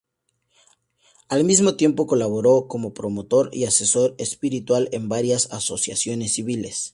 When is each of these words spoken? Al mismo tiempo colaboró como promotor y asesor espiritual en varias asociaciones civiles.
Al 1.29 1.43
mismo 1.43 1.75
tiempo 1.75 2.07
colaboró 2.07 2.67
como 2.67 2.91
promotor 2.91 3.51
y 3.53 3.65
asesor 3.65 4.15
espiritual 4.17 4.89
en 4.93 5.09
varias 5.09 5.51
asociaciones 5.51 6.33
civiles. 6.33 6.89